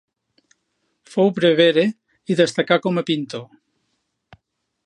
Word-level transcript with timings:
Fou 1.15 1.29
prevere 1.39 1.85
i 2.35 2.39
destacà 2.41 2.81
com 2.87 3.01
a 3.03 3.07
pintor. 3.11 3.45